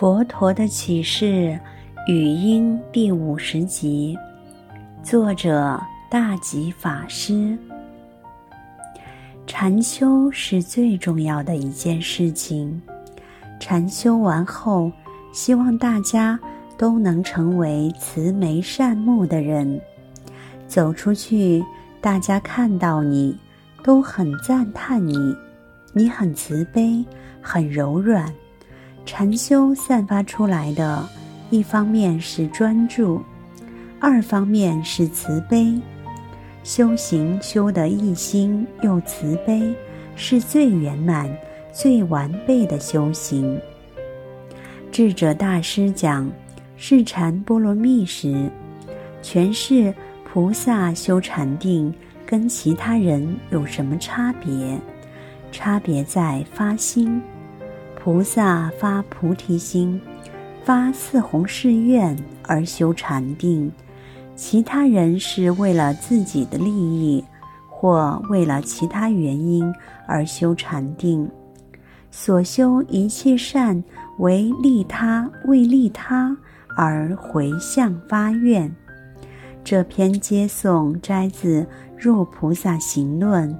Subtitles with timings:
[0.00, 1.60] 佛陀的启示
[2.08, 4.16] 语音第五十集，
[5.02, 5.78] 作者
[6.10, 7.54] 大吉法师。
[9.46, 12.80] 禅修是最重要的一件事情。
[13.60, 14.90] 禅修完后，
[15.34, 16.40] 希望大家
[16.78, 19.78] 都能成为慈眉善目的人，
[20.66, 21.62] 走出去，
[22.00, 23.36] 大家看到你
[23.84, 25.36] 都很赞叹你，
[25.92, 27.04] 你很慈悲，
[27.42, 28.32] 很柔软。
[29.12, 31.04] 禅修散发出来的，
[31.50, 33.20] 一方面是专注，
[33.98, 35.76] 二方面是慈悲。
[36.62, 39.74] 修行修得一心又慈悲，
[40.14, 41.28] 是最圆满、
[41.72, 43.60] 最完备的修行。
[44.92, 46.30] 智者大师讲
[46.76, 48.48] 释禅波罗蜜时，
[49.24, 49.92] 诠释
[50.22, 51.92] 菩萨修禅定
[52.24, 54.78] 跟其他人有什么差别？
[55.50, 57.20] 差别在发心。
[58.02, 60.00] 菩萨发菩提心，
[60.64, 63.70] 发四弘誓愿而修禅定；
[64.34, 67.22] 其他人是为了自己的利益，
[67.68, 69.70] 或为了其他原因
[70.06, 71.30] 而修禅定。
[72.10, 73.84] 所修一切善，
[74.16, 76.34] 为利他，为利他
[76.78, 78.74] 而回向发愿。
[79.62, 81.62] 这篇接诵摘自
[81.98, 83.52] 《入菩萨行论》，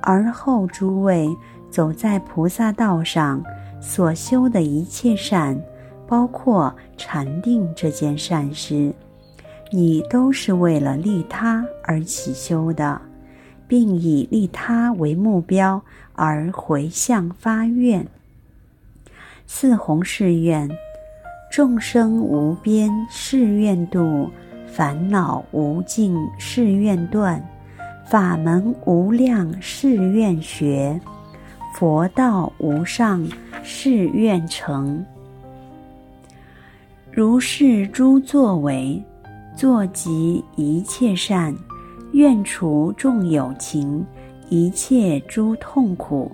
[0.00, 1.28] 而后诸位
[1.68, 3.44] 走在菩萨道上。
[3.86, 5.62] 所修的一切善，
[6.08, 8.92] 包括禅定这件善事，
[9.70, 12.98] 你都是为了利他而起修的，
[13.68, 15.80] 并以利他为目标
[16.14, 18.04] 而回向发愿。
[19.46, 20.68] 四弘誓愿：
[21.52, 24.30] 众生无边誓愿度，
[24.66, 27.46] 烦恼无尽誓愿断，
[28.06, 30.98] 法门无量誓愿学，
[31.74, 33.26] 佛道无上。
[33.66, 35.02] 誓愿成，
[37.10, 39.02] 如是诸作为，
[39.56, 41.56] 作集一切善，
[42.12, 44.04] 愿除众有情，
[44.50, 46.30] 一切诸痛苦。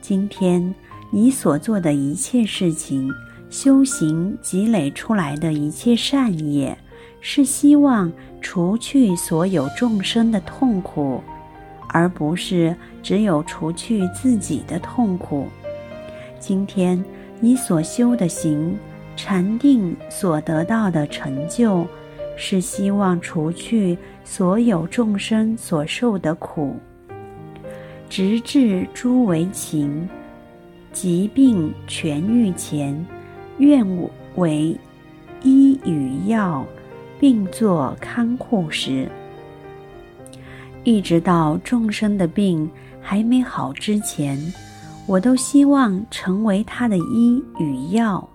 [0.00, 0.74] 今天
[1.12, 3.08] 你所做的一切事情，
[3.48, 6.76] 修行积累出来的一切善业，
[7.20, 11.22] 是希望除去所有众生的痛苦，
[11.88, 15.48] 而不是只有除去自己的痛苦。
[16.38, 17.02] 今天
[17.40, 18.76] 你所修的行，
[19.16, 21.86] 禅定所得到的成就，
[22.36, 26.76] 是希望除去所有众生所受的苦，
[28.08, 30.08] 直至诸为情，
[30.92, 32.94] 疾病痊愈前，
[33.58, 33.84] 愿
[34.36, 34.76] 为
[35.42, 36.64] 医与药，
[37.18, 39.08] 并作看护时，
[40.88, 42.66] 一直到众生的病
[42.98, 44.38] 还没好之前。
[45.06, 48.26] 我都希望成为他的医与药，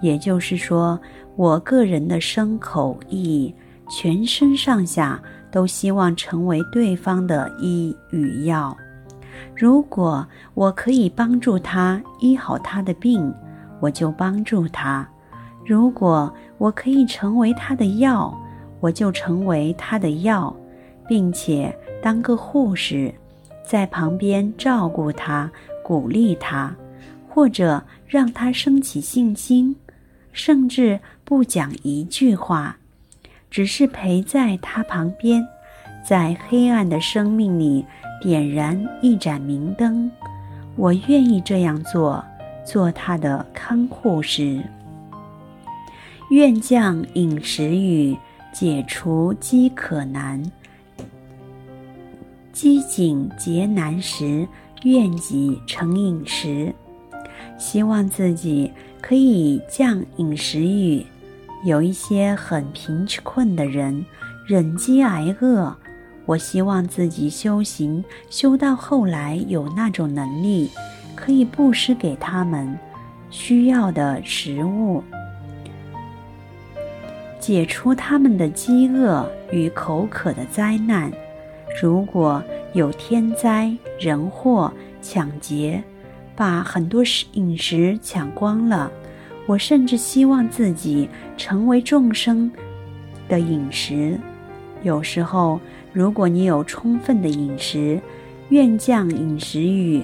[0.00, 0.98] 也就是说，
[1.36, 3.54] 我个人的身口意，
[3.88, 8.76] 全身上下都希望成为对方的医与药。
[9.54, 13.32] 如果我可以帮助他医好他的病，
[13.78, 15.06] 我就帮助他；
[15.64, 18.36] 如果我可以成为他的药，
[18.80, 20.54] 我就成为他的药，
[21.08, 23.14] 并且当个护士，
[23.64, 25.50] 在旁边照顾他。
[25.84, 26.74] 鼓励他，
[27.28, 29.74] 或者让他升起信心，
[30.32, 32.76] 甚至不讲一句话，
[33.50, 35.44] 只是陪在他旁边，
[36.06, 37.84] 在黑暗的生命里
[38.22, 40.08] 点燃一盏明灯。
[40.76, 42.24] 我愿意这样做，
[42.64, 44.62] 做他的看护师。
[46.30, 48.16] 愿降饮食雨，
[48.52, 50.40] 解除饥渴难，
[52.52, 54.46] 饥馑劫难时。
[54.84, 56.74] 愿己成饮食，
[57.56, 58.68] 希望自己
[59.00, 61.06] 可以降饮食欲。
[61.64, 64.04] 有一些很贫困的人，
[64.44, 65.72] 忍饥挨饿，
[66.26, 70.68] 我希望自己修行修到后来有那种能力，
[71.14, 72.76] 可以布施给他们
[73.30, 75.00] 需要的食物，
[77.38, 81.08] 解除他们的饥饿与口渴的灾难。
[81.80, 82.42] 如果
[82.72, 85.82] 有天灾人祸、抢劫，
[86.34, 88.90] 把很多食饮食抢光了，
[89.46, 92.50] 我甚至希望自己成为众生
[93.28, 94.18] 的饮食。
[94.82, 95.60] 有时候，
[95.92, 98.00] 如果你有充分的饮食，
[98.48, 100.02] 愿降饮食雨；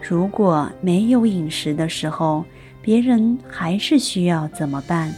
[0.00, 2.44] 如果没有饮食的时候，
[2.80, 5.12] 别人还是需要怎么办？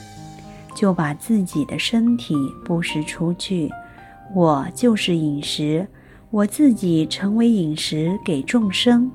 [0.75, 2.35] 就把自己的身体
[2.65, 3.71] 布施出去。
[4.33, 5.87] 我就是饮食。
[6.31, 9.09] 我自己成为饮食给众生，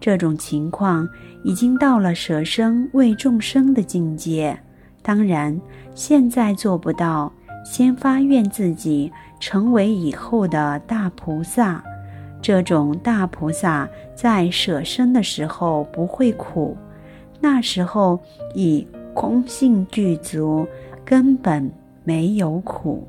[0.00, 1.06] 这种情况
[1.44, 4.58] 已经到了舍生为众生的境界。
[5.02, 5.60] 当然，
[5.94, 7.30] 现在做不到，
[7.64, 11.84] 先发愿自己成为以后的大菩萨。
[12.40, 16.74] 这种大菩萨在舍生的时候不会苦，
[17.40, 18.18] 那时候
[18.54, 20.66] 以空性具足，
[21.04, 21.70] 根本
[22.04, 23.06] 没有苦。